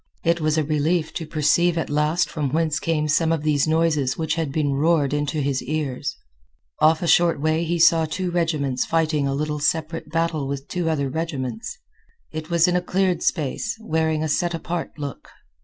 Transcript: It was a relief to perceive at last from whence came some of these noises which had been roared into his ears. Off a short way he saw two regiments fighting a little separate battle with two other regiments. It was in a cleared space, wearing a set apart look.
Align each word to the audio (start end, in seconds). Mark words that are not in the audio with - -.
It 0.23 0.41
was 0.41 0.57
a 0.57 0.63
relief 0.63 1.13
to 1.13 1.27
perceive 1.27 1.77
at 1.77 1.87
last 1.91 2.27
from 2.27 2.49
whence 2.51 2.79
came 2.79 3.07
some 3.07 3.31
of 3.31 3.43
these 3.43 3.67
noises 3.67 4.17
which 4.17 4.33
had 4.33 4.51
been 4.51 4.73
roared 4.73 5.13
into 5.13 5.41
his 5.41 5.61
ears. 5.61 6.17
Off 6.79 7.03
a 7.03 7.07
short 7.07 7.39
way 7.39 7.63
he 7.63 7.77
saw 7.77 8.05
two 8.05 8.31
regiments 8.31 8.83
fighting 8.83 9.27
a 9.27 9.35
little 9.35 9.59
separate 9.59 10.09
battle 10.09 10.47
with 10.47 10.67
two 10.67 10.89
other 10.89 11.07
regiments. 11.07 11.77
It 12.31 12.49
was 12.49 12.67
in 12.67 12.75
a 12.75 12.81
cleared 12.81 13.21
space, 13.21 13.77
wearing 13.79 14.23
a 14.23 14.27
set 14.27 14.55
apart 14.55 14.97
look. 14.97 15.29